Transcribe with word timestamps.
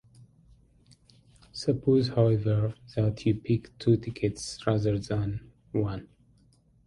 Suppose, 1.51 2.07
however, 2.07 2.73
that 2.95 3.23
you 3.23 3.35
pick 3.35 3.77
"two" 3.77 3.97
tickets 3.97 4.57
rather 4.65 4.97
than 4.97 5.51
"one". 5.73 6.07